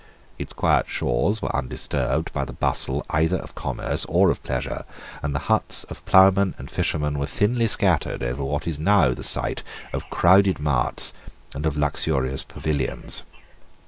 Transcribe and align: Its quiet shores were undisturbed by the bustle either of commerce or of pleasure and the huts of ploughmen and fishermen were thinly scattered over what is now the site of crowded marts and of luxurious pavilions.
Its 0.39 0.51
quiet 0.51 0.89
shores 0.89 1.43
were 1.43 1.55
undisturbed 1.55 2.33
by 2.33 2.43
the 2.43 2.53
bustle 2.53 3.05
either 3.11 3.35
of 3.35 3.53
commerce 3.53 4.03
or 4.05 4.31
of 4.31 4.41
pleasure 4.41 4.83
and 5.21 5.35
the 5.35 5.45
huts 5.45 5.83
of 5.91 6.03
ploughmen 6.05 6.55
and 6.57 6.71
fishermen 6.71 7.19
were 7.19 7.27
thinly 7.27 7.67
scattered 7.67 8.23
over 8.23 8.43
what 8.43 8.65
is 8.65 8.79
now 8.79 9.13
the 9.13 9.21
site 9.21 9.61
of 9.93 10.09
crowded 10.09 10.57
marts 10.59 11.13
and 11.53 11.67
of 11.67 11.77
luxurious 11.77 12.41
pavilions. 12.41 13.21